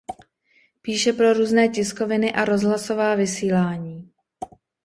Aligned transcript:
Píše 0.81 1.13
pro 1.13 1.33
různé 1.33 1.67
tiskoviny 1.69 2.33
a 2.33 2.45
rozhlasová 2.45 3.15
vysílání. 3.15 4.11